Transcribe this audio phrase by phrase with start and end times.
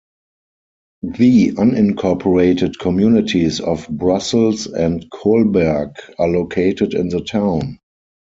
[1.03, 7.77] The unincorporated communities of Brussels and Kolberg are located in the town.